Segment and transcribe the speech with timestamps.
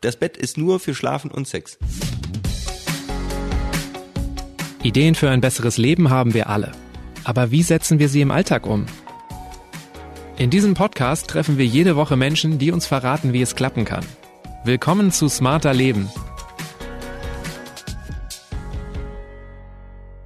[0.00, 1.76] Das Bett ist nur für Schlafen und Sex.
[4.84, 6.70] Ideen für ein besseres Leben haben wir alle.
[7.24, 8.86] Aber wie setzen wir sie im Alltag um?
[10.36, 14.06] In diesem Podcast treffen wir jede Woche Menschen, die uns verraten, wie es klappen kann.
[14.64, 16.08] Willkommen zu Smarter Leben.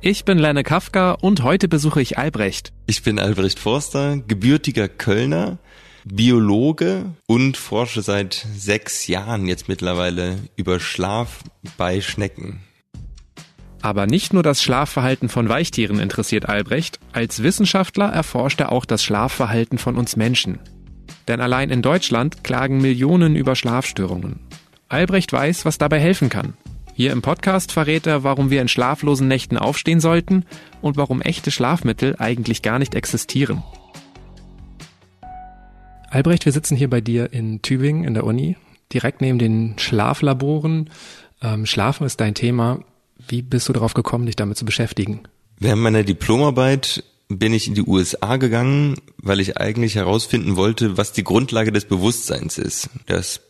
[0.02, 2.75] Ich bin Lenne Kafka und heute besuche ich Albrecht.
[2.86, 5.59] Ich bin Albrecht Forster, gebürtiger Kölner,
[6.05, 11.45] Biologe und forsche seit sechs Jahren jetzt mittlerweile über Schlaf
[11.76, 12.61] bei Schnecken.
[13.82, 19.03] Aber nicht nur das Schlafverhalten von Weichtieren interessiert Albrecht, als Wissenschaftler erforscht er auch das
[19.03, 20.59] Schlafverhalten von uns Menschen.
[21.29, 24.40] Denn allein in Deutschland klagen Millionen über Schlafstörungen.
[24.89, 26.54] Albrecht weiß, was dabei helfen kann.
[26.95, 30.45] Hier im Podcast verrät er, warum wir in schlaflosen Nächten aufstehen sollten
[30.81, 33.62] und warum echte Schlafmittel eigentlich gar nicht existieren.
[36.12, 38.56] Albrecht, wir sitzen hier bei dir in Tübingen in der Uni,
[38.92, 40.91] direkt neben den Schlaflaboren.
[41.41, 42.84] Ähm, Schlafen ist dein Thema.
[43.28, 45.22] Wie bist du darauf gekommen, dich damit zu beschäftigen?
[45.59, 51.12] Während meiner Diplomarbeit bin ich in die USA gegangen, weil ich eigentlich herausfinden wollte, was
[51.12, 52.91] die Grundlage des Bewusstseins ist.
[53.06, 53.41] Das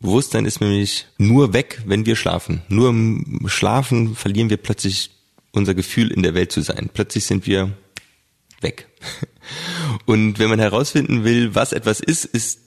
[0.00, 2.62] Bewusstsein ist nämlich nur weg, wenn wir schlafen.
[2.68, 5.12] Nur im Schlafen verlieren wir plötzlich
[5.52, 6.90] unser Gefühl, in der Welt zu sein.
[6.92, 7.70] Plötzlich sind wir
[8.62, 8.88] weg.
[10.06, 12.60] Und wenn man herausfinden will, was etwas ist, ist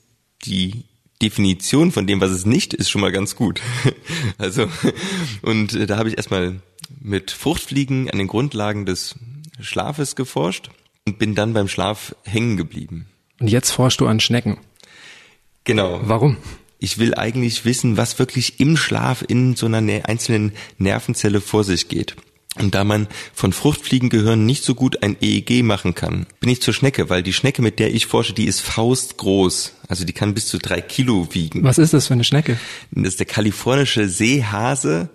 [0.46, 0.86] die
[1.22, 3.62] Definition von dem, was es nicht ist, schon mal ganz gut.
[4.38, 4.68] Also,
[5.42, 6.62] und äh, da habe ich erstmal
[7.00, 9.16] mit Fruchtfliegen an den Grundlagen des
[9.60, 10.70] Schlafes geforscht
[11.06, 13.08] und bin dann beim Schlaf hängen geblieben.
[13.40, 14.58] Und jetzt forschst du an Schnecken.
[15.64, 16.02] Genau.
[16.04, 16.38] Warum?
[16.80, 21.88] Ich will eigentlich wissen, was wirklich im Schlaf in so einer einzelnen Nervenzelle vor sich
[21.88, 22.16] geht.
[22.60, 26.74] Und da man von Fruchtfliegengehirn nicht so gut ein EEG machen kann, bin ich zur
[26.74, 29.74] Schnecke, weil die Schnecke, mit der ich forsche, die ist faustgroß.
[29.88, 31.64] Also die kann bis zu drei Kilo wiegen.
[31.64, 32.60] Was ist das für eine Schnecke?
[32.92, 35.10] Das ist der kalifornische Seehase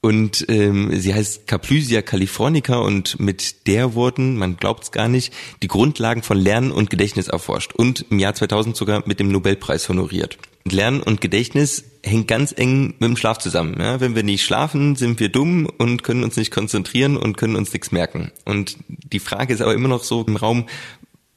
[0.00, 5.32] und ähm, sie heißt Caplysia californica und mit der wurden, man glaubt es gar nicht,
[5.62, 9.88] die Grundlagen von Lernen und Gedächtnis erforscht und im Jahr 2000 sogar mit dem Nobelpreis
[9.88, 10.38] honoriert.
[10.72, 13.76] Lernen und Gedächtnis hängt ganz eng mit dem Schlaf zusammen.
[13.78, 14.00] Ja?
[14.00, 17.72] Wenn wir nicht schlafen, sind wir dumm und können uns nicht konzentrieren und können uns
[17.72, 18.32] nichts merken.
[18.44, 20.66] Und die Frage ist aber immer noch so im Raum,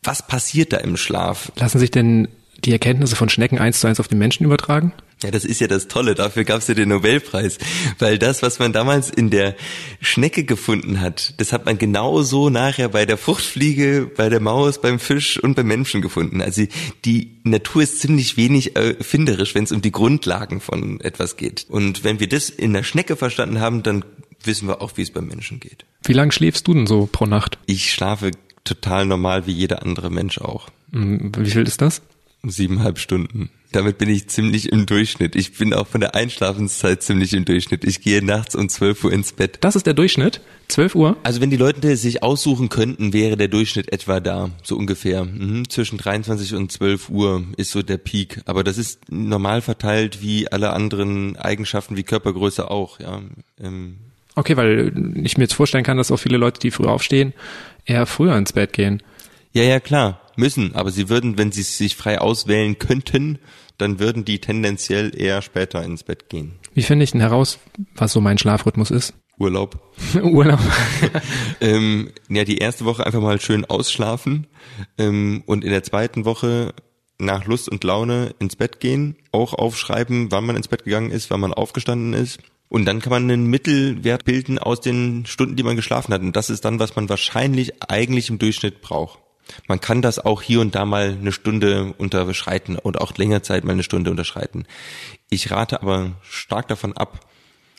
[0.03, 1.51] was passiert da im Schlaf?
[1.55, 2.27] Lassen sich denn
[2.63, 4.93] die Erkenntnisse von Schnecken eins zu eins auf den Menschen übertragen?
[5.23, 6.15] Ja, das ist ja das Tolle.
[6.15, 7.59] Dafür gab es ja den Nobelpreis.
[7.99, 9.55] Weil das, was man damals in der
[9.99, 14.99] Schnecke gefunden hat, das hat man genauso nachher bei der Fruchtfliege, bei der Maus, beim
[14.99, 16.41] Fisch und beim Menschen gefunden.
[16.41, 16.65] Also
[17.05, 21.67] die Natur ist ziemlich wenig erfinderisch, wenn es um die Grundlagen von etwas geht.
[21.69, 24.03] Und wenn wir das in der Schnecke verstanden haben, dann
[24.43, 25.85] wissen wir auch, wie es beim Menschen geht.
[26.03, 27.59] Wie lange schläfst du denn so pro Nacht?
[27.67, 28.31] Ich schlafe
[28.63, 30.69] total normal wie jeder andere Mensch auch.
[30.91, 32.01] Hm, wie viel ist das?
[32.43, 33.49] Siebeneinhalb Stunden.
[33.71, 35.35] Damit bin ich ziemlich im Durchschnitt.
[35.35, 37.85] Ich bin auch von der Einschlafenszeit ziemlich im Durchschnitt.
[37.85, 39.59] Ich gehe nachts um 12 Uhr ins Bett.
[39.61, 40.41] Das ist der Durchschnitt?
[40.67, 41.17] 12 Uhr?
[41.23, 45.23] Also wenn die Leute sich aussuchen könnten, wäre der Durchschnitt etwa da, so ungefähr.
[45.23, 45.69] Mhm.
[45.69, 48.41] Zwischen 23 und 12 Uhr ist so der Peak.
[48.45, 52.99] Aber das ist normal verteilt wie alle anderen Eigenschaften wie Körpergröße auch.
[52.99, 53.21] Ja.
[53.61, 53.97] Ähm.
[54.35, 54.91] Okay, weil
[55.23, 57.33] ich mir jetzt vorstellen kann, dass auch viele Leute, die früh aufstehen,
[57.85, 59.01] eher früher ins Bett gehen.
[59.53, 63.39] Ja, ja, klar müssen, aber sie würden, wenn sie sich frei auswählen könnten,
[63.77, 66.53] dann würden die tendenziell eher später ins Bett gehen.
[66.73, 67.59] Wie finde ich denn heraus,
[67.95, 69.13] was so mein Schlafrhythmus ist?
[69.37, 69.81] Urlaub.
[70.21, 70.59] Urlaub.
[71.61, 74.47] ähm, ja, die erste Woche einfach mal schön ausschlafen
[74.97, 76.73] ähm, und in der zweiten Woche
[77.17, 81.29] nach Lust und Laune ins Bett gehen, auch aufschreiben, wann man ins Bett gegangen ist,
[81.29, 82.39] wann man aufgestanden ist.
[82.67, 86.21] Und dann kann man einen Mittelwert bilden aus den Stunden, die man geschlafen hat.
[86.21, 89.19] Und das ist dann, was man wahrscheinlich eigentlich im Durchschnitt braucht.
[89.67, 93.63] Man kann das auch hier und da mal eine Stunde unterschreiten und auch länger Zeit
[93.63, 94.65] mal eine Stunde unterschreiten.
[95.29, 97.19] Ich rate aber stark davon ab,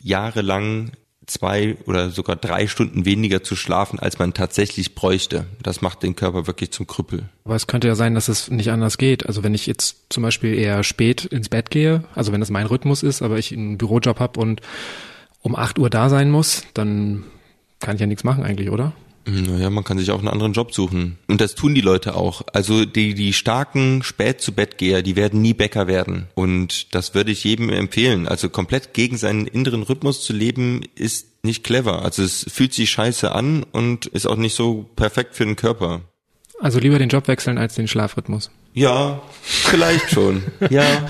[0.03, 0.93] jahrelang
[1.27, 5.47] zwei oder sogar drei Stunden weniger zu schlafen, als man tatsächlich bräuchte.
[5.63, 7.29] Das macht den Körper wirklich zum Krüppel.
[7.45, 9.27] Aber es könnte ja sein, dass es nicht anders geht.
[9.27, 12.67] Also wenn ich jetzt zum Beispiel eher spät ins Bett gehe, also wenn das mein
[12.67, 14.61] Rhythmus ist, aber ich einen Bürojob habe und
[15.41, 17.25] um acht Uhr da sein muss, dann
[17.81, 18.93] kann ich ja nichts machen eigentlich, oder?
[19.25, 21.19] Naja, man kann sich auch einen anderen Job suchen.
[21.29, 22.43] Und das tun die Leute auch.
[22.53, 26.29] Also die, die starken spät zu Bettgeher, die werden nie Bäcker werden.
[26.35, 28.27] Und das würde ich jedem empfehlen.
[28.27, 32.03] Also komplett gegen seinen inneren Rhythmus zu leben, ist nicht clever.
[32.03, 36.03] Also es fühlt sich scheiße an und ist auch nicht so perfekt für den Körper.
[36.61, 38.51] Also lieber den Job wechseln als den Schlafrhythmus.
[38.75, 40.45] Ja, vielleicht schon.
[40.71, 41.09] ja,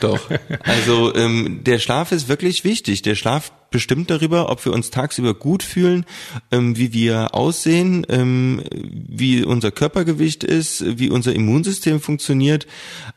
[0.00, 0.20] doch.
[0.62, 3.02] Also ähm, der Schlaf ist wirklich wichtig.
[3.02, 6.04] Der Schlaf bestimmt darüber, ob wir uns tagsüber gut fühlen,
[6.52, 12.66] ähm, wie wir aussehen, ähm, wie unser Körpergewicht ist, wie unser Immunsystem funktioniert.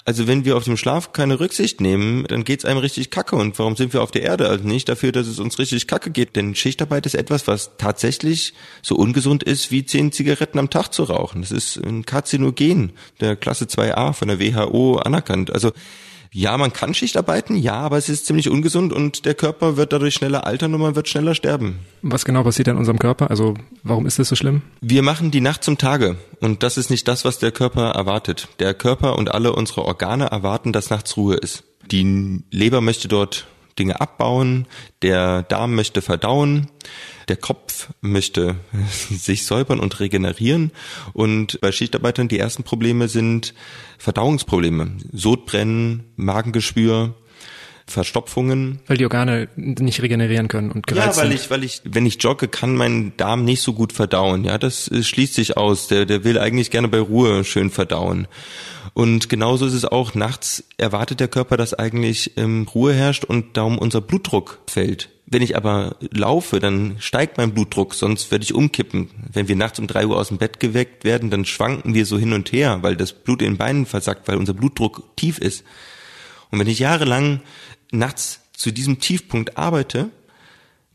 [0.05, 3.35] Also wenn wir auf dem Schlaf keine Rücksicht nehmen, dann geht's einem richtig kacke.
[3.35, 4.49] Und warum sind wir auf der Erde?
[4.49, 6.35] Also nicht dafür, dass es uns richtig kacke geht.
[6.35, 11.03] Denn Schichtarbeit ist etwas, was tatsächlich so ungesund ist, wie zehn Zigaretten am Tag zu
[11.03, 11.41] rauchen.
[11.41, 15.51] Das ist ein Karzinogen der Klasse 2a von der WHO anerkannt.
[15.51, 15.71] Also
[16.35, 19.93] ja, man kann Schicht arbeiten, ja, aber es ist ziemlich ungesund und der Körper wird
[19.93, 21.79] dadurch schneller altern und man wird schneller sterben.
[22.01, 23.29] Was genau passiert in unserem Körper?
[23.29, 23.53] Also
[23.83, 24.61] warum ist das so schlimm?
[24.81, 28.49] Wir machen die Nacht zum Tage und das ist nicht das, was der Körper erwartet.
[28.59, 31.63] Der Körper und alle unsere Organe erwarten, dass nachts Ruhe ist.
[31.89, 33.47] Die Leber möchte dort
[33.79, 34.67] Dinge abbauen,
[35.03, 36.67] der Darm möchte verdauen,
[37.27, 38.55] der Kopf möchte
[39.09, 40.71] sich säubern und regenerieren
[41.13, 43.53] und bei Schichtarbeitern die ersten Probleme sind
[43.97, 47.15] Verdauungsprobleme, Sodbrennen, Magengeschwür,
[47.87, 48.79] Verstopfungen.
[48.87, 51.39] Weil die Organe nicht regenerieren können und gereizt Ja, weil sind.
[51.39, 54.43] ich, weil ich, wenn ich jogge, kann mein Darm nicht so gut verdauen.
[54.43, 55.87] Ja, das äh, schließt sich aus.
[55.87, 58.27] Der, der will eigentlich gerne bei Ruhe schön verdauen.
[58.95, 60.15] Und genauso ist es auch.
[60.15, 65.09] Nachts erwartet der Körper, dass eigentlich ähm, Ruhe herrscht und darum unser Blutdruck fällt.
[65.25, 69.09] Wenn ich aber laufe, dann steigt mein Blutdruck, sonst werde ich umkippen.
[69.33, 72.17] Wenn wir nachts um drei Uhr aus dem Bett geweckt werden, dann schwanken wir so
[72.17, 75.65] hin und her, weil das Blut in den Beinen versackt, weil unser Blutdruck tief ist.
[76.49, 77.41] Und wenn ich jahrelang
[77.91, 80.09] nachts zu diesem Tiefpunkt arbeite,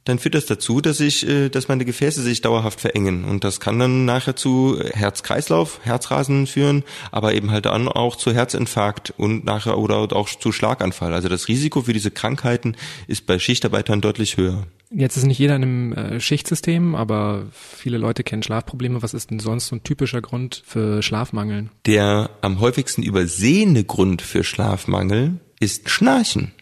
[0.05, 3.61] dann führt das dazu, dass ich, äh, dass meine Gefäße sich dauerhaft verengen und das
[3.61, 9.45] kann dann nachher zu Herz-Kreislauf, Herzrasen führen, aber eben halt dann auch zu Herzinfarkt und
[9.45, 11.13] nachher oder auch zu Schlaganfall.
[11.13, 12.77] Also das Risiko für diese Krankheiten
[13.07, 14.67] ist bei Schichtarbeitern deutlich höher.
[14.93, 19.03] Jetzt ist nicht jeder in einem äh, Schichtsystem, aber viele Leute kennen Schlafprobleme.
[19.03, 21.69] Was ist denn sonst so ein typischer Grund für Schlafmangel?
[21.87, 26.53] Der am häufigsten übersehene Grund für Schlafmangel ist Schnarchen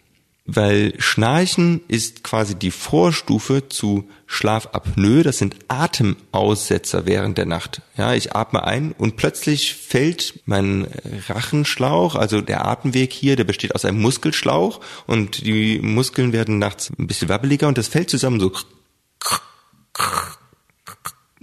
[0.55, 5.23] weil Schnarchen ist quasi die Vorstufe zu Schlafapnoe.
[5.23, 7.81] Das sind Atemaussetzer während der Nacht.
[7.97, 10.87] Ja, ich atme ein und plötzlich fällt mein
[11.27, 16.91] Rachenschlauch, also der Atemweg hier, der besteht aus einem Muskelschlauch und die Muskeln werden nachts
[16.97, 18.51] ein bisschen wabbeliger und das fällt zusammen so.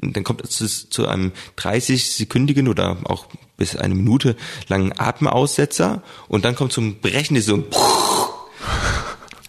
[0.02, 3.26] Und dann kommt es zu einem 30-sekündigen oder auch
[3.56, 4.36] bis eine Minute
[4.68, 7.64] langen Atemaussetzer und dann kommt zum Brechen so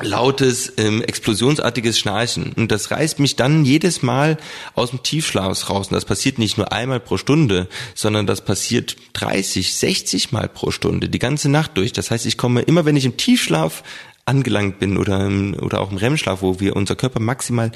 [0.02, 2.54] lautes, ähm, explosionsartiges Schnarchen.
[2.54, 4.38] Und das reißt mich dann jedes Mal
[4.76, 5.88] aus dem Tiefschlaf raus.
[5.88, 10.72] Und das passiert nicht nur einmal pro Stunde, sondern das passiert 30, 60 Mal pro
[10.72, 11.94] Stunde, die ganze Nacht durch.
[11.94, 13.84] Das heißt, ich komme immer, wenn ich im Tiefschlaf
[14.26, 17.72] angelangt bin oder, im, oder auch im REM-Schlaf, wo wir unser Körper maximal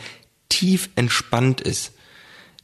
[0.49, 1.93] tief entspannt ist,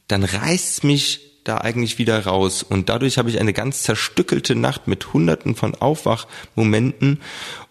[0.06, 2.62] dann reißt mich da eigentlich wieder raus.
[2.62, 7.20] Und dadurch habe ich eine ganz zerstückelte Nacht mit hunderten von Aufwachmomenten.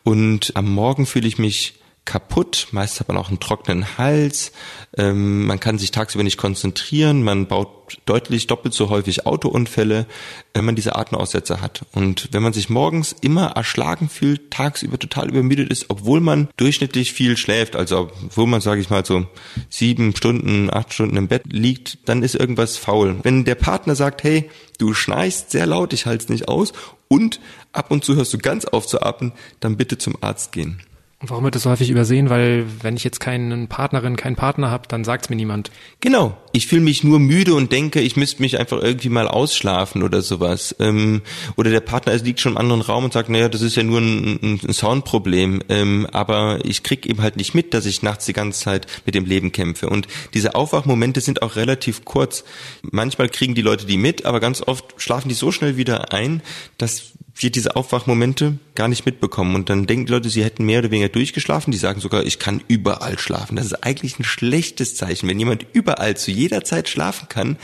[0.03, 1.75] Und am Morgen fühle ich mich
[2.07, 4.53] kaputt, meist hat man auch einen trockenen Hals,
[4.97, 10.07] ähm, man kann sich tagsüber nicht konzentrieren, man baut deutlich doppelt so häufig Autounfälle,
[10.53, 11.85] wenn man diese Atemaussetzer hat.
[11.93, 17.13] Und wenn man sich morgens immer erschlagen fühlt, tagsüber total übermüdet ist, obwohl man durchschnittlich
[17.13, 19.25] viel schläft, also obwohl man, sage ich mal, so
[19.69, 23.17] sieben Stunden, acht Stunden im Bett liegt, dann ist irgendwas faul.
[23.23, 24.49] Wenn der Partner sagt, hey,
[24.79, 26.73] du schnarchst sehr laut, ich halte es nicht aus
[27.09, 27.39] und
[27.73, 30.81] ab und zu hörst du ganz auf zu atmen, dann bitte zum Arzt gehen.
[31.19, 32.29] Und warum wird das so häufig übersehen?
[32.29, 35.71] Weil wenn ich jetzt keinen Partnerin, keinen Partner habe, dann sagt's mir niemand.
[35.99, 36.37] Genau.
[36.51, 40.21] Ich fühle mich nur müde und denke, ich müsste mich einfach irgendwie mal ausschlafen oder
[40.21, 40.75] sowas.
[40.79, 41.23] Ähm,
[41.55, 43.99] oder der Partner liegt schon im anderen Raum und sagt, naja, das ist ja nur
[43.99, 45.63] ein, ein Soundproblem.
[45.69, 49.15] Ähm, aber ich krieg eben halt nicht mit, dass ich nachts die ganze Zeit mit
[49.15, 49.89] dem Leben kämpfe.
[49.89, 52.43] Und diese Aufwachmomente sind auch relativ kurz.
[52.83, 56.43] Manchmal kriegen die Leute die mit, aber ganz oft schlafen die so schnell wieder ein,
[56.77, 59.55] dass wir diese Aufwachmomente gar nicht mitbekommen.
[59.55, 61.71] Und dann denken die Leute, sie hätten mehr oder weniger durchgeschlafen.
[61.71, 63.55] Die sagen sogar, ich kann überall schlafen.
[63.55, 65.27] Das ist eigentlich ein schlechtes Zeichen.
[65.27, 67.57] Wenn jemand überall zu jeder Zeit schlafen kann,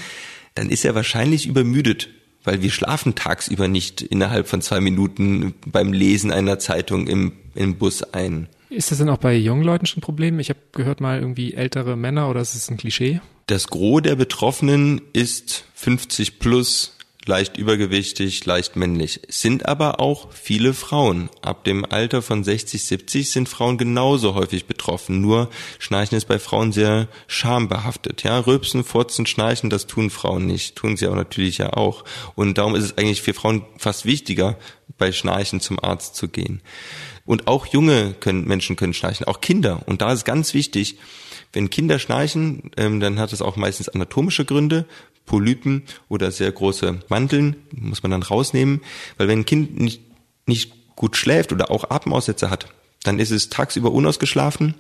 [0.56, 2.10] dann ist er wahrscheinlich übermüdet.
[2.44, 7.78] Weil wir schlafen tagsüber nicht innerhalb von zwei Minuten beim Lesen einer Zeitung im, im
[7.78, 8.50] Bus ein.
[8.70, 10.40] Ist das denn auch bei jungen Leuten schon ein Problem?
[10.40, 13.22] Ich habe gehört mal irgendwie ältere Männer oder ist es ein Klischee?
[13.48, 19.22] Das Gros der Betroffenen ist 50 plus leicht übergewichtig, leicht männlich.
[19.30, 21.30] sind aber auch viele Frauen.
[21.42, 25.22] Ab dem Alter von 60, 70 sind Frauen genauso häufig betroffen.
[25.22, 25.50] Nur
[25.80, 28.24] Schnarchen ist bei Frauen sehr schambehaftet.
[28.24, 30.76] Ja, Rülpsen, Furzen, Schnarchen, das tun Frauen nicht.
[30.76, 32.04] Tun sie auch natürlich ja auch.
[32.36, 34.58] Und darum ist es eigentlich für Frauen fast wichtiger,
[34.98, 36.62] bei Schnarchen zum Arzt zu gehen.
[37.26, 39.82] Und auch junge können, Menschen können schnarchen, auch Kinder.
[39.86, 40.98] Und da ist ganz wichtig,
[41.54, 44.86] wenn Kinder schnarchen, ähm, dann hat es auch meistens anatomische Gründe.
[45.26, 48.82] Polypen oder sehr große Mandeln, muss man dann rausnehmen,
[49.18, 50.02] weil wenn ein Kind nicht,
[50.46, 52.68] nicht gut schläft oder auch Atemaussetzer hat,
[53.04, 54.76] dann ist es tagsüber unausgeschlafen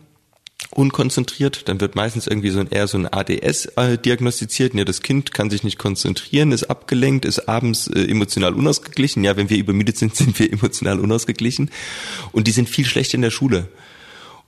[0.71, 4.73] unkonzentriert, dann wird meistens irgendwie so ein eher so ein ADS äh, diagnostiziert.
[4.73, 9.23] Ja, das Kind kann sich nicht konzentrieren, ist abgelenkt, ist abends äh, emotional unausgeglichen.
[9.23, 11.71] Ja, wenn wir übermüdet sind, sind wir emotional unausgeglichen
[12.31, 13.69] und die sind viel schlechter in der Schule.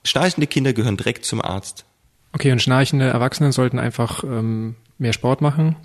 [0.04, 1.84] Schnarchende Kinder gehören direkt zum Arzt.
[2.32, 5.76] Okay, und schnarchende Erwachsene sollten einfach ähm, mehr Sport machen?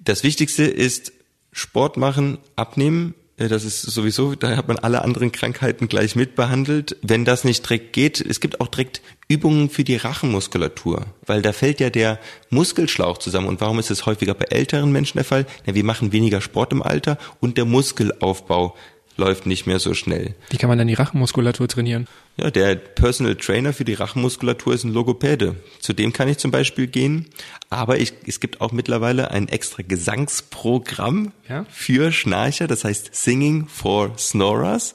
[0.00, 1.12] Das Wichtigste ist
[1.52, 3.14] Sport machen, abnehmen,
[3.48, 6.98] das ist sowieso, da hat man alle anderen Krankheiten gleich mitbehandelt.
[7.00, 11.54] Wenn das nicht direkt geht, es gibt auch direkt Übungen für die Rachenmuskulatur, weil da
[11.54, 12.18] fällt ja der
[12.50, 13.48] Muskelschlauch zusammen.
[13.48, 15.46] Und warum ist es häufiger bei älteren Menschen der Fall?
[15.64, 18.76] Ja, wir machen weniger Sport im Alter und der Muskelaufbau
[19.20, 20.34] läuft nicht mehr so schnell.
[20.48, 22.08] Wie kann man denn die Rachenmuskulatur trainieren?
[22.36, 25.56] Ja, der Personal Trainer für die Rachenmuskulatur ist ein Logopäde.
[25.78, 27.26] Zu dem kann ich zum Beispiel gehen.
[27.68, 31.66] Aber ich, es gibt auch mittlerweile ein extra Gesangsprogramm ja?
[31.70, 34.94] für Schnarcher, das heißt Singing for Snorers.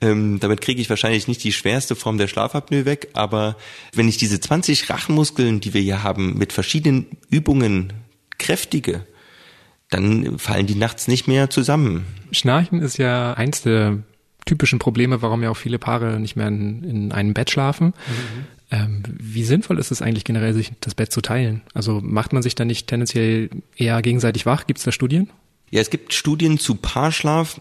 [0.00, 3.56] Ähm, damit kriege ich wahrscheinlich nicht die schwerste Form der Schlafapnoe weg, aber
[3.94, 7.92] wenn ich diese 20 Rachenmuskeln, die wir hier haben, mit verschiedenen Übungen
[8.38, 9.06] kräftige,
[9.90, 12.06] dann fallen die nachts nicht mehr zusammen.
[12.32, 13.98] Schnarchen ist ja eins der
[14.46, 17.88] typischen Probleme, warum ja auch viele Paare nicht mehr in, in einem Bett schlafen.
[17.88, 18.44] Mhm.
[18.70, 21.62] Ähm, wie sinnvoll ist es eigentlich generell, sich das Bett zu teilen?
[21.74, 24.66] Also macht man sich da nicht tendenziell eher gegenseitig wach?
[24.66, 25.30] Gibt es da Studien?
[25.70, 27.60] Ja, es gibt Studien zu Paarschlaf.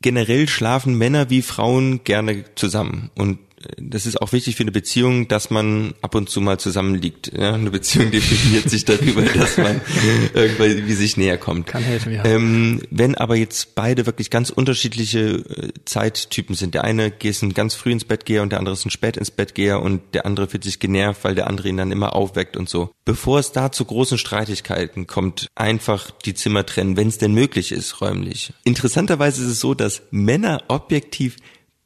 [0.00, 3.10] Generell schlafen Männer wie Frauen gerne zusammen.
[3.14, 3.38] Und
[3.76, 7.32] das ist auch wichtig für eine Beziehung, dass man ab und zu mal zusammenliegt.
[7.36, 9.80] Ja, eine Beziehung definiert sich darüber, dass man
[10.34, 11.66] irgendwie sich näher kommt.
[11.66, 12.24] Kann helfen, ja.
[12.24, 17.54] Ähm, wenn aber jetzt beide wirklich ganz unterschiedliche äh, Zeittypen sind, der eine ist ein
[17.54, 20.02] ganz früh ins Bett geher und der andere ist ein spät ins Bett geher und
[20.12, 22.90] der andere fühlt sich genervt, weil der andere ihn dann immer aufweckt und so.
[23.04, 27.72] Bevor es da zu großen Streitigkeiten kommt, einfach die Zimmer trennen, wenn es denn möglich
[27.72, 28.52] ist, räumlich.
[28.64, 31.36] Interessanterweise ist es so, dass Männer objektiv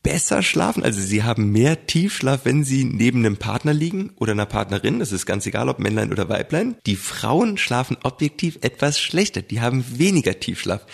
[0.08, 4.46] besser schlafen, also sie haben mehr Tiefschlaf, wenn sie neben einem Partner liegen oder einer
[4.46, 6.76] Partnerin, das ist ganz egal, ob Männlein oder Weiblein.
[6.86, 10.86] Die Frauen schlafen objektiv etwas schlechter, die haben weniger Tiefschlaf,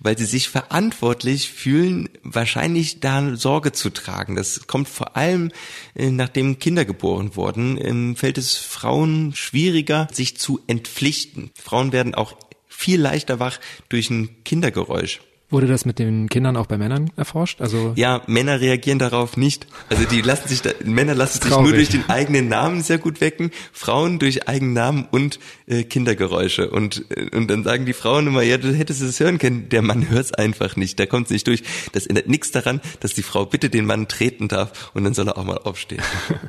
[0.00, 4.34] weil sie sich verantwortlich fühlen, wahrscheinlich da Sorge zu tragen.
[4.34, 5.52] Das kommt vor allem,
[5.94, 11.52] äh, nachdem Kinder geboren wurden, fällt es Frauen schwieriger, sich zu entpflichten.
[11.54, 12.34] Frauen werden auch
[12.66, 15.20] viel leichter wach durch ein Kindergeräusch.
[15.48, 17.60] Wurde das mit den Kindern auch bei Männern erforscht?
[17.60, 19.68] Also ja, Männer reagieren darauf nicht.
[19.88, 23.20] Also die lassen sich, da, Männer lassen sich nur durch den eigenen Namen sehr gut
[23.20, 26.68] wecken, Frauen durch eigenen Namen und äh, Kindergeräusche.
[26.70, 29.68] Und äh, und dann sagen die Frauen immer, ja, du hättest es hören können.
[29.68, 31.62] Der Mann hört es einfach nicht, der kommt nicht durch.
[31.92, 35.28] Das ändert nichts daran, dass die Frau bitte den Mann treten darf und dann soll
[35.28, 36.02] er auch mal aufstehen.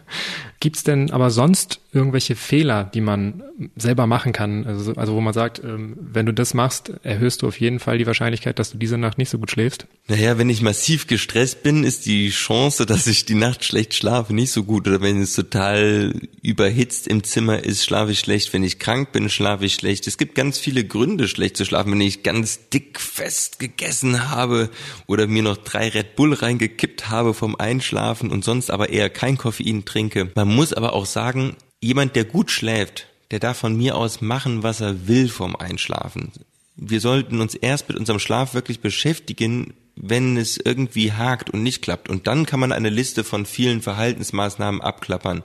[0.60, 3.44] Gibt's denn aber sonst irgendwelche Fehler, die man
[3.76, 4.66] selber machen kann?
[4.66, 7.98] Also, also wo man sagt, ähm, wenn du das machst, erhöhst du auf jeden Fall
[7.98, 9.88] die Wahrscheinlichkeit, dass du diese Nacht nicht so gut schläfst?
[10.08, 14.34] Naja, wenn ich massiv gestresst bin, ist die Chance, dass ich die Nacht schlecht schlafe,
[14.34, 14.88] nicht so gut.
[14.88, 18.52] Oder wenn es total überhitzt im Zimmer ist, schlafe ich schlecht.
[18.52, 20.08] Wenn ich krank bin, schlafe ich schlecht.
[20.08, 21.92] Es gibt ganz viele Gründe, schlecht zu schlafen.
[21.92, 24.70] Wenn ich ganz dick fest gegessen habe
[25.06, 29.38] oder mir noch drei Red Bull reingekippt habe vom Einschlafen und sonst aber eher kein
[29.38, 30.32] Koffein trinke.
[30.36, 34.64] Man muss aber auch sagen, jemand, der gut schläft, der darf von mir aus machen,
[34.64, 36.32] was er will vom Einschlafen.
[36.76, 41.82] Wir sollten uns erst mit unserem Schlaf wirklich beschäftigen, wenn es irgendwie hakt und nicht
[41.82, 42.08] klappt.
[42.08, 45.44] Und dann kann man eine Liste von vielen Verhaltensmaßnahmen abklappern.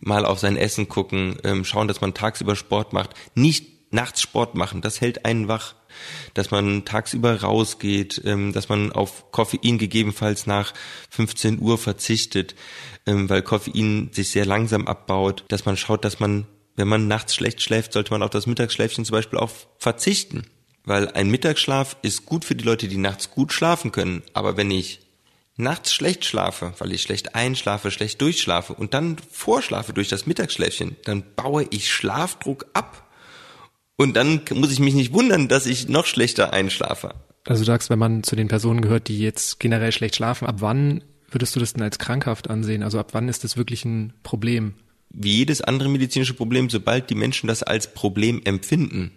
[0.00, 3.10] Mal auf sein Essen gucken, ähm, schauen, dass man tagsüber Sport macht.
[3.34, 5.74] Nicht nachts Sport machen, das hält einen wach.
[6.34, 10.74] Dass man tagsüber rausgeht, ähm, dass man auf Koffein gegebenenfalls nach
[11.10, 12.54] 15 Uhr verzichtet,
[13.06, 17.34] ähm, weil Koffein sich sehr langsam abbaut, dass man schaut, dass man, wenn man nachts
[17.34, 20.44] schlecht schläft, sollte man auf das Mittagsschläfchen zum Beispiel auch verzichten.
[20.84, 24.22] Weil ein Mittagsschlaf ist gut für die Leute, die nachts gut schlafen können.
[24.32, 25.00] Aber wenn ich
[25.58, 30.96] nachts schlecht schlafe, weil ich schlecht einschlafe, schlecht durchschlafe und dann vorschlafe durch das Mittagsschläfchen,
[31.04, 33.07] dann baue ich Schlafdruck ab.
[33.98, 37.14] Und dann muss ich mich nicht wundern, dass ich noch schlechter einschlafe.
[37.44, 40.56] Also du sagst, wenn man zu den Personen gehört, die jetzt generell schlecht schlafen, ab
[40.60, 42.84] wann würdest du das denn als krankhaft ansehen?
[42.84, 44.74] Also ab wann ist das wirklich ein Problem?
[45.10, 49.10] Wie jedes andere medizinische Problem, sobald die Menschen das als Problem empfinden.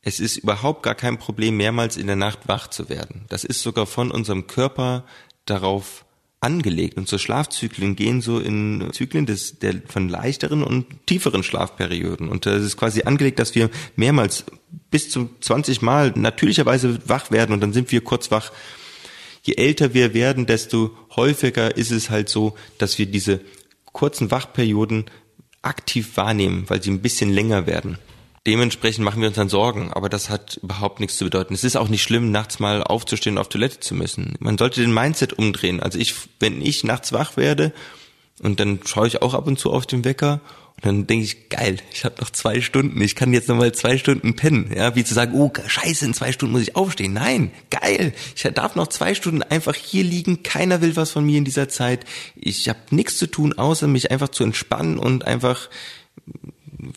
[0.00, 3.24] Es ist überhaupt gar kein Problem, mehrmals in der Nacht wach zu werden.
[3.28, 5.04] Das ist sogar von unserem Körper
[5.44, 6.04] darauf
[6.40, 6.96] angelegt.
[6.96, 12.28] Unsere Schlafzyklen gehen so in Zyklen des, der, von leichteren und tieferen Schlafperioden.
[12.28, 14.44] Und es ist quasi angelegt, dass wir mehrmals
[14.90, 18.52] bis zu 20 Mal natürlicherweise wach werden und dann sind wir kurz wach
[19.42, 23.40] je älter wir werden, desto häufiger ist es halt so, dass wir diese
[23.86, 25.06] kurzen Wachperioden
[25.62, 27.98] aktiv wahrnehmen, weil sie ein bisschen länger werden.
[28.46, 31.52] Dementsprechend machen wir uns dann Sorgen, aber das hat überhaupt nichts zu bedeuten.
[31.52, 34.34] Es ist auch nicht schlimm, nachts mal aufzustehen und auf Toilette zu müssen.
[34.40, 35.80] Man sollte den Mindset umdrehen.
[35.80, 37.72] Also ich, wenn ich nachts wach werde,
[38.42, 40.40] Und dann schaue ich auch ab und zu auf den Wecker
[40.76, 43.72] und dann denke ich, geil, ich habe noch zwei Stunden, ich kann jetzt noch mal
[43.72, 44.72] zwei Stunden pennen.
[44.74, 47.12] Ja, wie zu sagen, oh scheiße, in zwei Stunden muss ich aufstehen.
[47.12, 51.36] Nein, geil, ich darf noch zwei Stunden einfach hier liegen, keiner will was von mir
[51.36, 52.06] in dieser Zeit.
[52.34, 55.68] Ich habe nichts zu tun, außer mich einfach zu entspannen und einfach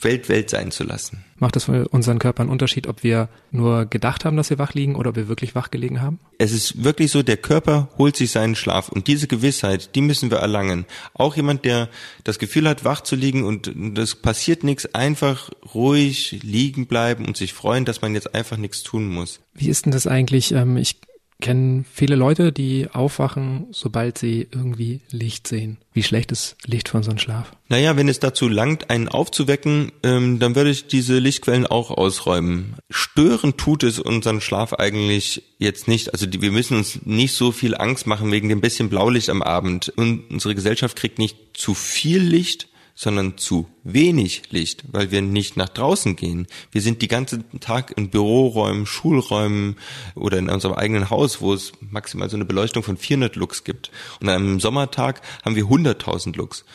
[0.01, 1.23] Welt Welt sein zu lassen.
[1.37, 4.73] Macht das für unseren Körper einen Unterschied, ob wir nur gedacht haben, dass wir wach
[4.73, 6.19] liegen oder ob wir wirklich wach gelegen haben?
[6.37, 10.31] Es ist wirklich so, der Körper holt sich seinen Schlaf und diese Gewissheit, die müssen
[10.31, 10.85] wir erlangen.
[11.13, 11.89] Auch jemand, der
[12.23, 17.37] das Gefühl hat, wach zu liegen und das passiert nichts, einfach ruhig liegen bleiben und
[17.37, 19.39] sich freuen, dass man jetzt einfach nichts tun muss.
[19.53, 20.51] Wie ist denn das eigentlich?
[20.53, 20.97] Ähm, ich
[21.41, 25.77] kenne viele Leute, die aufwachen, sobald sie irgendwie Licht sehen.
[25.93, 27.51] Wie schlecht ist Licht für unseren Schlaf?
[27.69, 32.75] Naja, wenn es dazu langt, einen aufzuwecken, ähm, dann würde ich diese Lichtquellen auch ausräumen.
[32.89, 36.13] Stören tut es unseren Schlaf eigentlich jetzt nicht.
[36.13, 39.41] Also die, wir müssen uns nicht so viel Angst machen wegen dem bisschen Blaulicht am
[39.41, 39.89] Abend.
[39.95, 45.57] Und unsere Gesellschaft kriegt nicht zu viel Licht sondern zu wenig Licht, weil wir nicht
[45.57, 46.47] nach draußen gehen.
[46.71, 49.77] Wir sind die ganze Tag in Büroräumen, Schulräumen
[50.15, 53.91] oder in unserem eigenen Haus, wo es maximal so eine Beleuchtung von 400 Lux gibt.
[54.19, 56.65] Und an einem Sommertag haben wir 100.000 Lux.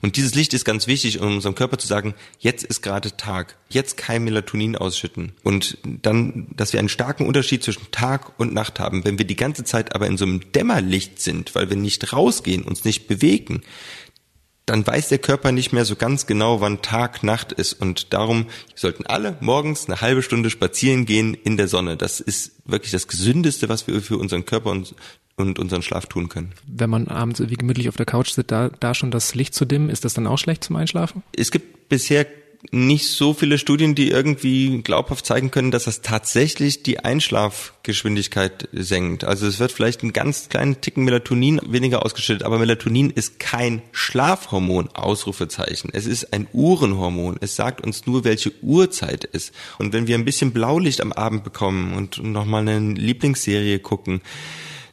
[0.00, 3.56] Und dieses Licht ist ganz wichtig, um unserem Körper zu sagen, jetzt ist gerade Tag,
[3.68, 5.32] jetzt kein Melatonin ausschütten.
[5.42, 9.04] Und dann, dass wir einen starken Unterschied zwischen Tag und Nacht haben.
[9.04, 12.62] Wenn wir die ganze Zeit aber in so einem Dämmerlicht sind, weil wir nicht rausgehen,
[12.62, 13.62] uns nicht bewegen,
[14.68, 17.72] dann weiß der Körper nicht mehr so ganz genau, wann Tag, Nacht ist.
[17.74, 21.96] Und darum sollten alle morgens eine halbe Stunde spazieren gehen in der Sonne.
[21.96, 24.94] Das ist wirklich das Gesündeste, was wir für unseren Körper und,
[25.36, 26.52] und unseren Schlaf tun können.
[26.66, 29.64] Wenn man abends irgendwie gemütlich auf der Couch sitzt, da, da schon das Licht zu
[29.64, 31.22] dimmen, ist das dann auch schlecht zum Einschlafen?
[31.34, 32.26] Es gibt bisher
[32.72, 39.24] nicht so viele Studien, die irgendwie glaubhaft zeigen können, dass das tatsächlich die Einschlafgeschwindigkeit senkt.
[39.24, 43.82] Also es wird vielleicht einen ganz kleinen Ticken Melatonin weniger ausgeschüttet, aber Melatonin ist kein
[43.92, 45.90] Schlafhormon, Ausrufezeichen.
[45.92, 47.36] Es ist ein Uhrenhormon.
[47.40, 49.54] Es sagt uns nur, welche Uhrzeit ist.
[49.78, 54.20] Und wenn wir ein bisschen Blaulicht am Abend bekommen und nochmal eine Lieblingsserie gucken,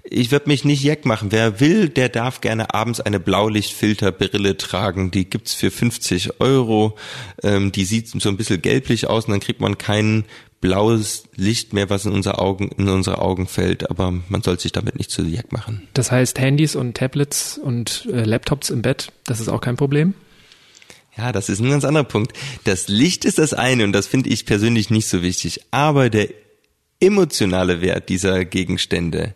[0.10, 1.32] ich würde mich nicht jeck machen.
[1.32, 5.12] Wer will, der darf gerne abends eine Blaulichtfilterbrille tragen.
[5.12, 6.96] Die gibt's für 50 Euro.
[7.44, 10.26] Ähm, die sieht so ein bisschen gelblich aus und dann kriegt man kein
[10.62, 13.90] blaues Licht mehr, was in unsere Augen, in unsere Augen fällt.
[13.90, 15.88] Aber man soll sich damit nicht zu jeck machen.
[15.94, 20.14] Das heißt, Handys und Tablets und äh, Laptops im Bett, das ist auch kein Problem?
[21.18, 22.34] Ja, das ist ein ganz anderer Punkt.
[22.66, 25.62] Das Licht ist das eine und das finde ich persönlich nicht so wichtig.
[25.72, 26.30] Aber der
[27.00, 29.34] emotionale Wert dieser Gegenstände,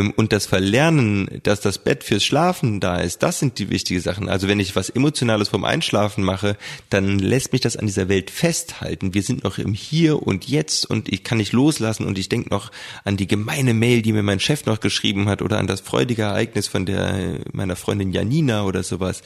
[0.00, 4.28] und das Verlernen, dass das Bett fürs Schlafen da ist, das sind die wichtigen Sachen.
[4.28, 6.56] Also wenn ich was Emotionales vom Einschlafen mache,
[6.90, 9.14] dann lässt mich das an dieser Welt festhalten.
[9.14, 12.50] Wir sind noch im Hier und Jetzt und ich kann nicht loslassen und ich denke
[12.50, 12.70] noch
[13.04, 16.22] an die gemeine Mail, die mir mein Chef noch geschrieben hat oder an das freudige
[16.22, 19.22] Ereignis von der meiner Freundin Janina oder sowas.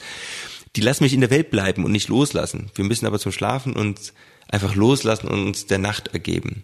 [0.75, 2.69] Die lassen mich in der Welt bleiben und nicht loslassen.
[2.75, 4.13] Wir müssen aber zum Schlafen uns
[4.47, 6.63] einfach loslassen und uns der Nacht ergeben.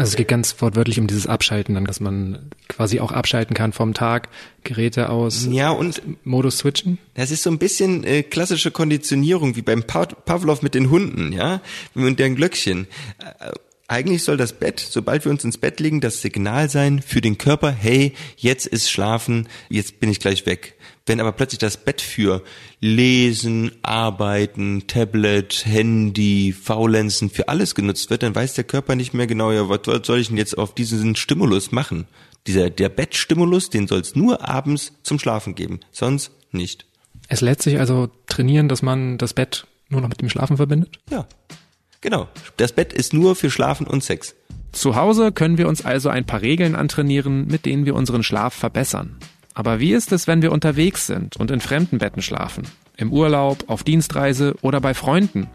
[0.00, 3.72] Also es geht ganz wortwörtlich um dieses Abschalten, dann, dass man quasi auch abschalten kann
[3.72, 4.28] vom Tag,
[4.64, 6.98] Geräte aus, ja, und Modus switchen.
[7.14, 11.60] Das ist so ein bisschen äh, klassische Konditionierung wie beim Pavlov mit den Hunden, ja,
[11.94, 12.86] und deren Glöckchen.
[13.18, 13.50] Äh,
[13.88, 17.38] eigentlich soll das Bett, sobald wir uns ins Bett legen, das Signal sein für den
[17.38, 20.76] Körper, hey, jetzt ist Schlafen, jetzt bin ich gleich weg.
[21.06, 22.42] Wenn aber plötzlich das Bett für
[22.80, 29.26] Lesen, Arbeiten, Tablet, Handy, Faulenzen, für alles genutzt wird, dann weiß der Körper nicht mehr
[29.26, 32.06] genau, ja, was soll ich denn jetzt auf diesen Stimulus machen?
[32.46, 36.86] Dieser, der Bettstimulus, den soll es nur abends zum Schlafen geben, sonst nicht.
[37.28, 40.98] Es lässt sich also trainieren, dass man das Bett nur noch mit dem Schlafen verbindet?
[41.10, 41.26] Ja.
[42.00, 42.28] Genau.
[42.56, 44.34] Das Bett ist nur für Schlafen und Sex.
[44.72, 48.54] Zu Hause können wir uns also ein paar Regeln antrainieren, mit denen wir unseren Schlaf
[48.54, 49.16] verbessern.
[49.54, 52.64] Aber wie ist es, wenn wir unterwegs sind und in fremden Betten schlafen?
[52.96, 55.48] Im Urlaub, auf Dienstreise oder bei Freunden?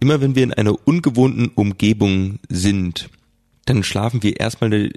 [0.00, 3.08] Immer wenn wir in einer ungewohnten Umgebung sind,
[3.64, 4.90] dann schlafen wir erstmal eine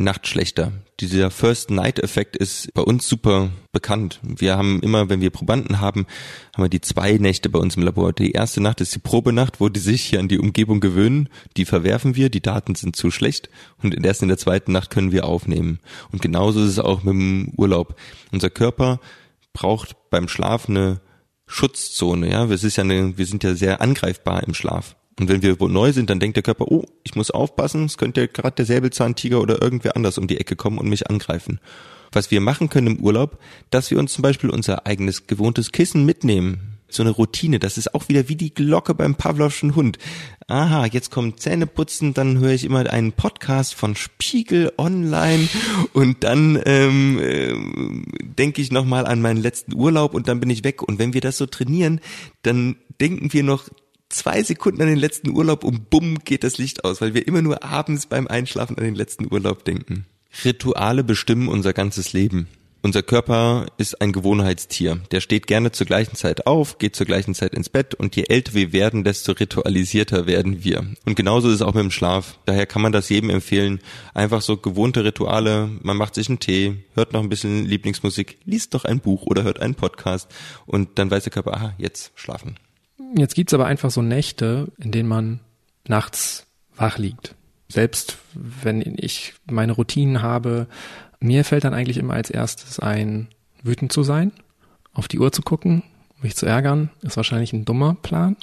[0.00, 0.72] Nacht schlechter.
[0.98, 4.20] Dieser First Night Effekt ist bei uns super bekannt.
[4.22, 6.06] Wir haben immer, wenn wir Probanden haben,
[6.54, 8.12] haben wir die zwei Nächte bei uns im Labor.
[8.12, 11.28] Die erste Nacht ist die Probenacht, wo die sich hier an die Umgebung gewöhnen.
[11.56, 13.50] Die verwerfen wir, die Daten sind zu schlecht.
[13.82, 15.78] Und erst in der zweiten Nacht können wir aufnehmen.
[16.12, 17.96] Und genauso ist es auch mit dem Urlaub.
[18.32, 19.00] Unser Körper
[19.52, 21.00] braucht beim Schlaf eine
[21.46, 22.44] Schutzzone, ja.
[22.44, 24.96] Es ist ja eine, wir sind ja sehr angreifbar im Schlaf.
[25.20, 28.22] Und wenn wir neu sind, dann denkt der Körper, oh, ich muss aufpassen, es könnte
[28.22, 31.60] ja gerade der Säbelzahntiger oder irgendwer anders um die Ecke kommen und mich angreifen.
[32.10, 36.06] Was wir machen können im Urlaub, dass wir uns zum Beispiel unser eigenes gewohntes Kissen
[36.06, 36.78] mitnehmen.
[36.88, 37.58] so eine Routine.
[37.58, 39.98] Das ist auch wieder wie die Glocke beim Pavlovschen Hund.
[40.48, 45.48] Aha, jetzt kommt Zähneputzen, dann höre ich immer einen Podcast von Spiegel Online
[45.92, 47.54] und dann ähm, äh,
[48.24, 50.82] denke ich nochmal an meinen letzten Urlaub und dann bin ich weg.
[50.82, 52.00] Und wenn wir das so trainieren,
[52.42, 53.68] dann denken wir noch
[54.10, 57.40] zwei Sekunden an den letzten Urlaub und bumm geht das Licht aus, weil wir immer
[57.40, 60.04] nur abends beim Einschlafen an den letzten Urlaub denken.
[60.44, 62.48] Rituale bestimmen unser ganzes Leben.
[62.82, 65.00] Unser Körper ist ein Gewohnheitstier.
[65.10, 68.24] Der steht gerne zur gleichen Zeit auf, geht zur gleichen Zeit ins Bett und je
[68.26, 70.86] älter wir werden, desto ritualisierter werden wir.
[71.04, 72.38] Und genauso ist es auch mit dem Schlaf.
[72.46, 73.80] Daher kann man das jedem empfehlen.
[74.14, 75.68] Einfach so gewohnte Rituale.
[75.82, 79.42] Man macht sich einen Tee, hört noch ein bisschen Lieblingsmusik, liest doch ein Buch oder
[79.42, 80.30] hört einen Podcast
[80.64, 82.56] und dann weiß der Körper, aha, jetzt schlafen.
[83.16, 85.40] Jetzt gibt's aber einfach so Nächte, in denen man
[85.86, 86.46] nachts
[86.76, 87.34] wach liegt.
[87.68, 90.66] Selbst wenn ich meine Routinen habe,
[91.20, 93.28] mir fällt dann eigentlich immer als erstes ein,
[93.62, 94.32] wütend zu sein,
[94.92, 95.82] auf die Uhr zu gucken,
[96.22, 98.36] mich zu ärgern, ist wahrscheinlich ein dummer Plan.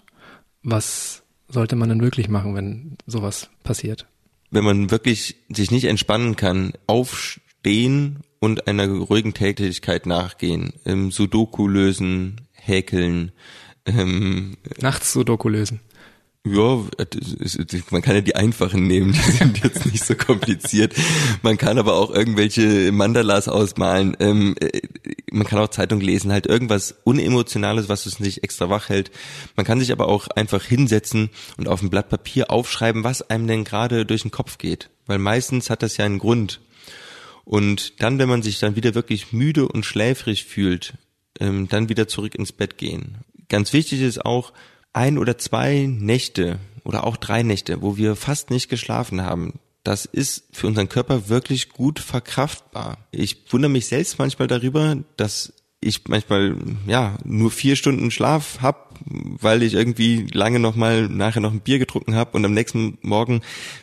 [0.64, 4.06] Was sollte man denn wirklich machen, wenn sowas passiert?
[4.50, 10.74] Wenn man wirklich sich nicht entspannen kann, aufstehen und einer ruhigen Tätigkeit nachgehen,
[11.12, 13.32] Sudoku lösen, häkeln,
[13.88, 15.80] ähm, Nachts Sudoku lösen.
[16.54, 16.86] Ja,
[17.92, 20.94] man kann ja die einfachen nehmen, die sind jetzt nicht so kompliziert.
[21.42, 24.16] Man kann aber auch irgendwelche Mandalas ausmalen.
[24.20, 24.82] Ähm, äh,
[25.32, 29.12] man kann auch Zeitung lesen, halt irgendwas Unemotionales, was es nicht extra wach hält.
[29.56, 33.48] Man kann sich aber auch einfach hinsetzen und auf ein Blatt Papier aufschreiben, was einem
[33.48, 34.90] denn gerade durch den Kopf geht.
[35.06, 36.62] Weil meistens hat das ja einen Grund.
[37.44, 40.94] Und dann, wenn man sich dann wieder wirklich müde und schläfrig fühlt,
[41.40, 43.18] ähm, dann wieder zurück ins Bett gehen
[43.50, 44.54] Ganz wichtig ist auch
[44.94, 49.60] ein oder zwei Nächte oder auch drei Nächte, wo wir fast nicht geschlafen haben.
[49.84, 53.08] Das ist für unseren Körper wirklich gut verkraftbar.
[53.12, 55.54] Ich wundere mich selbst manchmal darüber, dass
[55.88, 61.42] ich manchmal ja nur vier Stunden Schlaf hab, weil ich irgendwie lange noch mal nachher
[61.42, 63.42] noch ein Bier getrunken habe und am nächsten Morgen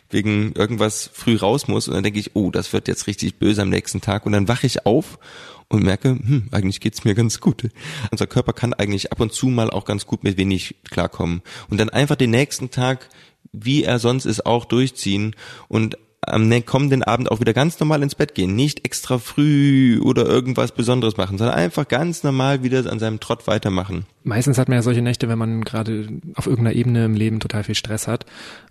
[0.09, 3.61] wegen irgendwas früh raus muss und dann denke ich, oh, das wird jetzt richtig böse
[3.61, 5.19] am nächsten Tag und dann wache ich auf
[5.67, 7.69] und merke, hm, eigentlich geht's mir ganz gut.
[8.11, 11.41] Unser Körper kann eigentlich ab und zu mal auch ganz gut mit wenig klarkommen.
[11.69, 13.09] Und dann einfach den nächsten Tag,
[13.51, 15.35] wie er sonst ist, auch durchziehen
[15.67, 18.55] und am kommenden Abend auch wieder ganz normal ins Bett gehen.
[18.55, 23.47] Nicht extra früh oder irgendwas Besonderes machen, sondern einfach ganz normal wieder an seinem Trott
[23.47, 24.05] weitermachen.
[24.23, 27.63] Meistens hat man ja solche Nächte, wenn man gerade auf irgendeiner Ebene im Leben total
[27.63, 28.25] viel Stress hat,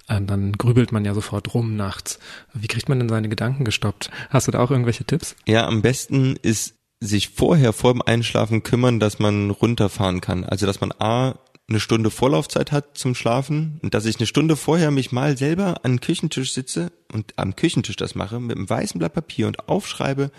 [0.08, 2.18] ähm, dann grübelt man ja sofort rum nachts.
[2.52, 4.10] Wie kriegt man denn seine Gedanken gestoppt?
[4.30, 5.36] Hast du da auch irgendwelche Tipps?
[5.46, 10.44] Ja, am besten ist sich vorher vor dem Einschlafen kümmern, dass man runterfahren kann.
[10.44, 11.38] Also dass man A
[11.68, 15.80] eine Stunde Vorlaufzeit hat zum Schlafen und dass ich eine Stunde vorher mich mal selber
[15.82, 19.68] an den Küchentisch sitze und am Küchentisch das mache mit einem weißen Blatt Papier und
[19.68, 20.30] aufschreibe,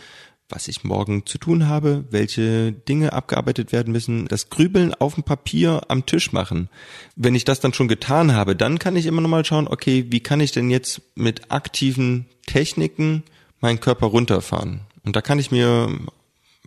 [0.50, 5.24] was ich morgen zu tun habe, welche Dinge abgearbeitet werden müssen, das Grübeln auf dem
[5.24, 6.70] Papier am Tisch machen.
[7.16, 10.06] Wenn ich das dann schon getan habe, dann kann ich immer noch mal schauen, okay,
[10.10, 13.24] wie kann ich denn jetzt mit aktiven Techniken
[13.60, 14.82] meinen Körper runterfahren?
[15.04, 15.90] Und da kann ich mir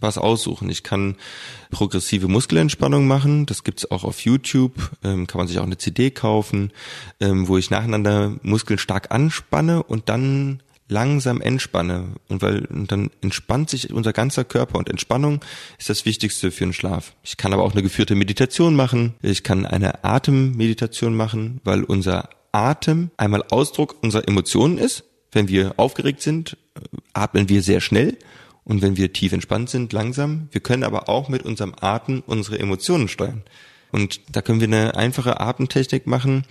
[0.00, 0.70] was aussuchen.
[0.70, 1.16] Ich kann
[1.70, 3.46] progressive Muskelentspannung machen.
[3.46, 4.72] Das gibt's auch auf YouTube.
[5.04, 6.72] Ähm, kann man sich auch eine CD kaufen,
[7.20, 12.14] ähm, wo ich nacheinander Muskeln stark anspanne und dann langsam entspanne.
[12.28, 15.44] Und weil und dann entspannt sich unser ganzer Körper und Entspannung
[15.78, 17.12] ist das Wichtigste für den Schlaf.
[17.22, 19.14] Ich kann aber auch eine geführte Meditation machen.
[19.22, 25.04] Ich kann eine Atemmeditation machen, weil unser Atem einmal Ausdruck unserer Emotionen ist.
[25.30, 26.80] Wenn wir aufgeregt sind, äh,
[27.12, 28.16] atmen wir sehr schnell
[28.68, 30.48] und wenn wir tief entspannt sind, langsam.
[30.52, 33.42] Wir können aber auch mit unserem Atem unsere Emotionen steuern.
[33.90, 36.44] Und da können wir eine einfache Atemtechnik machen,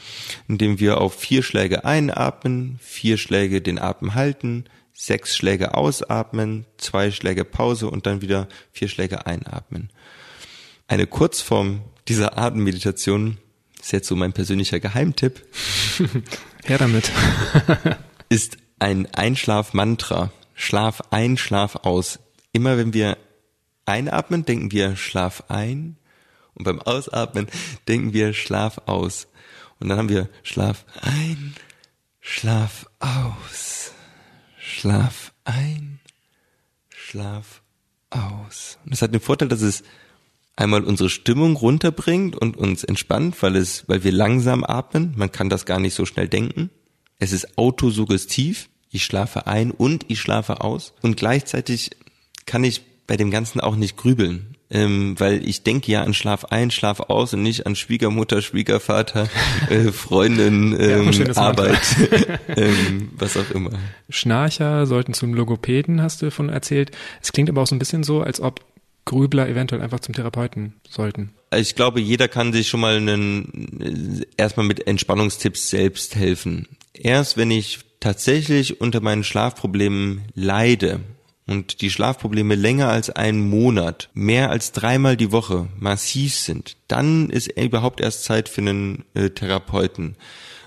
[0.47, 7.11] indem wir auf vier Schläge einatmen, vier Schläge den Atem halten, sechs Schläge ausatmen, zwei
[7.11, 9.91] Schläge Pause und dann wieder vier Schläge einatmen.
[10.87, 13.37] Eine Kurzform dieser Atemmeditation
[13.79, 15.45] ist jetzt so mein persönlicher Geheimtipp.
[16.65, 17.11] Her damit.
[18.29, 20.31] ist ein Einschlafmantra.
[20.57, 22.19] Schlaf ein, Schlaf aus.
[22.51, 23.17] Immer wenn wir
[23.85, 25.97] einatmen, denken wir Schlaf ein
[26.55, 27.47] und beim Ausatmen
[27.87, 29.27] denken wir Schlaf aus.
[29.79, 31.53] Und dann haben wir Schlaf ein,
[32.19, 33.91] Schlaf aus,
[34.59, 35.99] Schlaf ein,
[36.89, 37.61] Schlaf
[38.09, 38.79] aus.
[38.83, 39.83] Und das hat den Vorteil, dass es
[40.55, 45.13] einmal unsere Stimmung runterbringt und uns entspannt, weil es, weil wir langsam atmen.
[45.15, 46.71] Man kann das gar nicht so schnell denken.
[47.19, 50.93] Es ist autosuggestiv ich schlafe ein und ich schlafe aus.
[51.01, 51.91] Und gleichzeitig
[52.45, 54.55] kann ich bei dem Ganzen auch nicht grübeln.
[54.69, 59.29] Ähm, weil ich denke ja an Schlaf ein, Schlaf aus und nicht an Schwiegermutter, Schwiegervater,
[59.69, 61.79] äh, Freundin, ähm, ja, Arbeit,
[62.49, 63.71] ähm, was auch immer.
[64.09, 66.91] Schnarcher sollten zum Logopäden, hast du von erzählt.
[67.21, 68.59] Es klingt aber auch so ein bisschen so, als ob
[69.05, 71.29] Grübler eventuell einfach zum Therapeuten sollten.
[71.55, 76.67] ich glaube, jeder kann sich schon mal einen, erstmal mit Entspannungstipps selbst helfen.
[76.93, 81.01] Erst wenn ich tatsächlich unter meinen Schlafproblemen leide
[81.47, 87.29] und die Schlafprobleme länger als einen Monat, mehr als dreimal die Woche massiv sind, dann
[87.29, 90.15] ist überhaupt erst Zeit für einen äh, Therapeuten.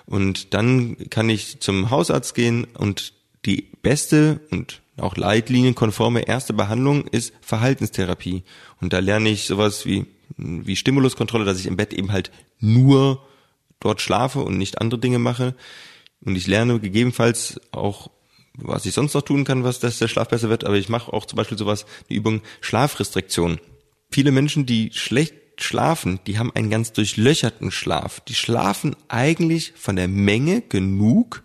[0.07, 3.13] Und dann kann ich zum Hausarzt gehen und
[3.45, 8.43] die beste und auch leitlinienkonforme erste Behandlung ist Verhaltenstherapie.
[8.81, 13.23] Und da lerne ich sowas wie, wie Stimuluskontrolle, dass ich im Bett eben halt nur
[13.81, 15.55] dort schlafe und nicht andere Dinge mache.
[16.25, 18.11] Und ich lerne gegebenenfalls auch,
[18.55, 20.65] was ich sonst noch tun kann, was dass der Schlaf besser wird.
[20.65, 23.61] Aber ich mache auch zum Beispiel sowas, eine Übung Schlafrestriktion.
[24.11, 28.21] Viele Menschen, die schlecht schlafen, die haben einen ganz durchlöcherten Schlaf.
[28.21, 31.43] Die schlafen eigentlich von der Menge genug,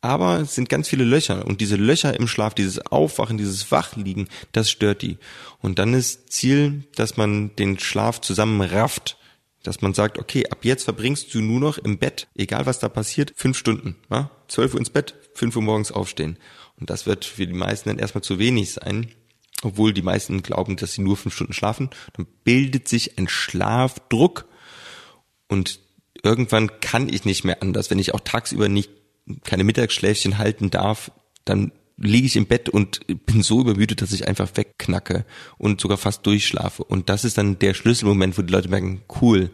[0.00, 4.28] aber es sind ganz viele Löcher und diese Löcher im Schlaf, dieses Aufwachen, dieses Wachliegen,
[4.52, 5.18] das stört die.
[5.60, 9.16] Und dann ist Ziel, dass man den Schlaf zusammenrafft,
[9.62, 12.88] dass man sagt, okay, ab jetzt verbringst du nur noch im Bett, egal was da
[12.88, 13.96] passiert, fünf Stunden.
[14.10, 14.30] Ja?
[14.48, 16.38] Zwölf Uhr ins Bett, fünf Uhr morgens aufstehen.
[16.78, 19.08] Und das wird für die meisten dann erstmal zu wenig sein,
[19.62, 21.90] obwohl die meisten glauben, dass sie nur fünf Stunden schlafen.
[22.12, 24.46] Dann bildet sich ein Schlafdruck
[25.48, 25.80] und
[26.22, 27.90] irgendwann kann ich nicht mehr anders.
[27.90, 28.90] Wenn ich auch tagsüber nicht
[29.44, 31.10] keine Mittagsschläfchen halten darf,
[31.44, 35.24] dann liege ich im Bett und bin so übermüdet, dass ich einfach wegknacke
[35.58, 36.84] und sogar fast durchschlafe.
[36.84, 39.50] Und das ist dann der Schlüsselmoment, wo die Leute merken, cool,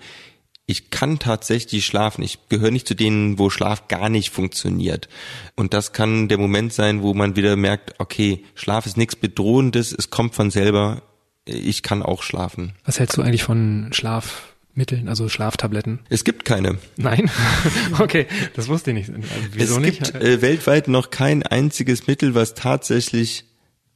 [0.66, 2.22] ich kann tatsächlich schlafen.
[2.22, 5.08] Ich gehöre nicht zu denen, wo Schlaf gar nicht funktioniert.
[5.56, 9.92] Und das kann der Moment sein, wo man wieder merkt, okay, Schlaf ist nichts Bedrohendes,
[9.92, 11.02] es kommt von selber,
[11.44, 12.72] ich kann auch schlafen.
[12.84, 14.53] Was hältst du eigentlich von Schlaf?
[14.74, 16.00] Mitteln, also Schlaftabletten?
[16.08, 16.78] Es gibt keine.
[16.96, 17.30] Nein?
[17.98, 19.12] okay, das wusste ich nicht.
[19.52, 20.12] Wieso es nicht?
[20.12, 23.44] gibt äh, weltweit noch kein einziges Mittel, was tatsächlich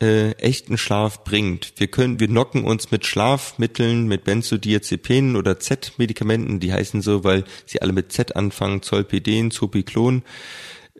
[0.00, 1.72] äh, echten Schlaf bringt.
[1.76, 7.44] Wir können, wir knocken uns mit Schlafmitteln, mit Benzodiazepinen oder Z-Medikamenten, die heißen so, weil
[7.66, 10.22] sie alle mit Z anfangen, Zolpidem, Zopiklon.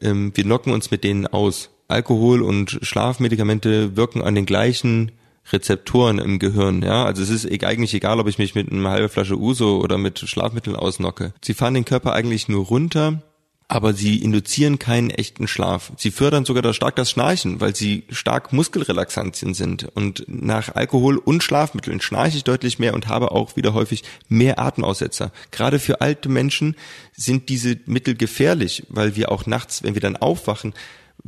[0.01, 1.71] Ähm, wir knocken uns mit denen aus.
[1.87, 5.13] Alkohol und Schlafmedikamente wirken an den gleichen
[5.53, 7.05] Rezeptoren im Gehirn, ja.
[7.05, 9.99] Also es ist e-, eigentlich egal, ob ich mich mit einer halben Flasche Uso oder
[9.99, 11.33] mit Schlafmitteln ausnocke.
[11.43, 13.23] Sie fahren den Körper eigentlich nur runter,
[13.71, 15.93] aber sie induzieren keinen echten Schlaf.
[15.99, 19.85] Sie fördern sogar stark das Schnarchen, weil sie stark Muskelrelaxantien sind.
[19.95, 24.59] Und nach Alkohol und Schlafmitteln schnarche ich deutlich mehr und habe auch wieder häufig mehr
[24.59, 25.33] Atemaussetzer.
[25.51, 26.77] Gerade für alte Menschen
[27.13, 30.73] sind diese Mittel gefährlich, weil wir auch nachts, wenn wir dann aufwachen,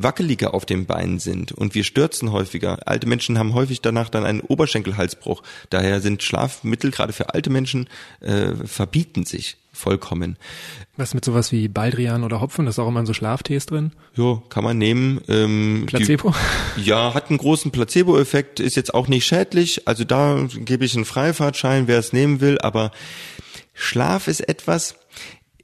[0.02, 2.86] wackeliger auf den Beinen sind und wir stürzen häufiger.
[2.86, 5.42] Alte Menschen haben häufig danach dann einen Oberschenkelhalsbruch.
[5.70, 7.88] Daher sind Schlafmittel gerade für alte Menschen
[8.20, 10.36] äh, verbieten sich vollkommen.
[10.96, 13.92] Was mit sowas wie Baldrian oder Hopfen, das ist auch immer in so Schlaftees drin?
[14.14, 15.20] Jo, kann man nehmen.
[15.28, 16.34] Ähm, Placebo?
[16.76, 19.86] Die, ja, hat einen großen Placebo-Effekt, ist jetzt auch nicht schädlich.
[19.86, 22.58] Also da gebe ich einen Freifahrtschein, wer es nehmen will.
[22.58, 22.90] Aber
[23.74, 24.96] Schlaf ist etwas,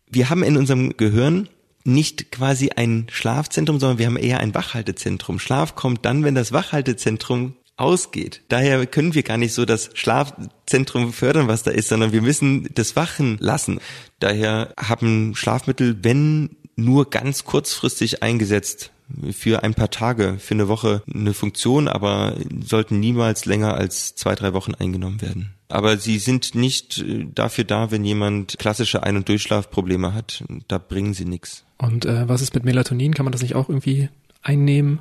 [0.09, 1.49] wir haben in unserem Gehirn
[1.87, 5.39] nicht quasi ein Schlafzentrum, sondern wir haben eher ein Wachhaltezentrum.
[5.39, 8.43] Schlaf kommt dann, wenn das Wachhaltezentrum ausgeht.
[8.49, 12.69] Daher können wir gar nicht so das Schlafzentrum fördern, was da ist, sondern wir müssen
[12.75, 13.81] das Wachen lassen.
[14.19, 18.91] Daher haben Schlafmittel, wenn nur ganz kurzfristig eingesetzt,
[19.33, 24.35] für ein paar Tage, für eine Woche eine Funktion, aber sollten niemals länger als zwei,
[24.35, 25.55] drei Wochen eingenommen werden.
[25.69, 30.45] Aber sie sind nicht äh, dafür da, wenn jemand klassische Ein- und Durchschlafprobleme hat.
[30.69, 31.65] Da bringen sie nichts.
[31.79, 33.15] Und äh, was ist mit Melatonin?
[33.15, 34.09] Kann man das nicht auch irgendwie
[34.43, 35.01] einnehmen?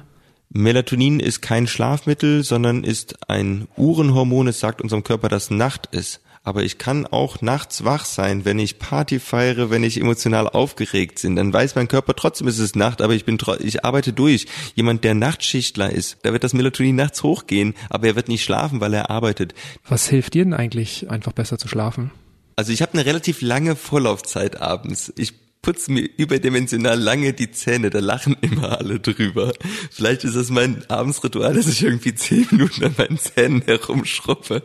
[0.49, 4.47] Melatonin ist kein Schlafmittel, sondern ist ein Uhrenhormon.
[4.47, 8.59] Es sagt unserem Körper, dass Nacht ist aber ich kann auch nachts wach sein, wenn
[8.59, 11.35] ich Party feiere, wenn ich emotional aufgeregt bin.
[11.35, 14.45] Dann weiß mein Körper trotzdem, ist es Nacht, aber ich bin, ich arbeite durch.
[14.75, 18.79] Jemand, der Nachtschichtler ist, da wird das Melatonin nachts hochgehen, aber er wird nicht schlafen,
[18.79, 19.55] weil er arbeitet.
[19.89, 22.11] Was hilft dir denn eigentlich, einfach besser zu schlafen?
[22.55, 25.11] Also ich habe eine relativ lange Vorlaufzeit abends.
[25.17, 29.51] Ich putze mir überdimensional lange die Zähne, da lachen immer alle drüber.
[29.89, 34.61] Vielleicht ist das mein Abendsritual, dass ich irgendwie zehn Minuten an meinen Zähnen herumschruppe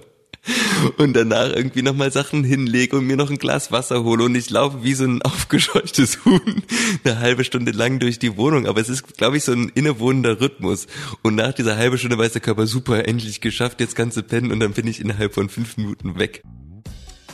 [0.97, 4.51] und danach irgendwie nochmal Sachen hinlege und mir noch ein Glas Wasser hole und ich
[4.51, 6.63] laufe wie so ein aufgescheuchtes Huhn
[7.05, 8.67] eine halbe Stunde lang durch die Wohnung.
[8.67, 10.87] Aber es ist, glaube ich, so ein innewohnender Rhythmus.
[11.23, 14.53] Und nach dieser halben Stunde weiß der Körper super, endlich geschafft, jetzt kannst du pennen
[14.53, 16.43] und dann bin ich innerhalb von fünf Minuten weg.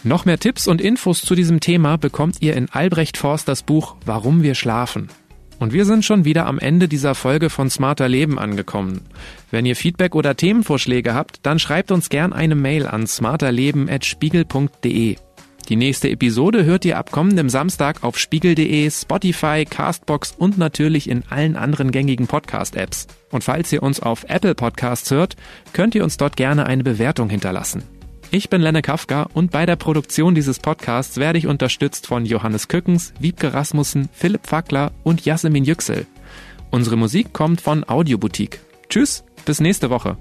[0.02, 4.42] Noch mehr Tipps und Infos zu diesem Thema bekommt ihr in Albrecht Forsters Buch Warum
[4.42, 5.08] wir schlafen.
[5.58, 9.02] Und wir sind schon wieder am Ende dieser Folge von Smarter Leben angekommen.
[9.50, 15.16] Wenn ihr Feedback oder Themenvorschläge habt, dann schreibt uns gern eine Mail an smarterleben.spiegel.de.
[15.68, 21.24] Die nächste Episode hört ihr ab kommendem Samstag auf spiegel.de, Spotify, Castbox und natürlich in
[21.28, 23.08] allen anderen gängigen Podcast-Apps.
[23.32, 25.34] Und falls ihr uns auf Apple Podcasts hört,
[25.72, 27.95] könnt ihr uns dort gerne eine Bewertung hinterlassen.
[28.32, 32.68] Ich bin Lenne Kafka und bei der Produktion dieses Podcasts werde ich unterstützt von Johannes
[32.68, 36.06] Kückens, Wiebke Rasmussen, Philipp Fackler und Jasmin Yüksel.
[36.70, 38.60] Unsere Musik kommt von Audioboutique.
[38.88, 40.16] Tschüss, bis nächste Woche.